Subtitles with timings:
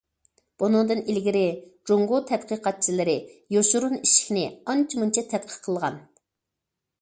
[0.61, 1.43] بۇنىڭدىن ئىلگىرى،
[1.91, 3.15] جۇڭگو تەتقىقاتچىلىرى
[3.57, 6.01] يوشۇرۇن ئىشىكنى ئانچە- مۇنچە تەتقىق قىلغان.